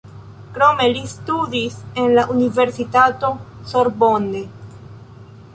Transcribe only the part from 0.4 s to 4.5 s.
Krome li studis en la universitato Sorbonne.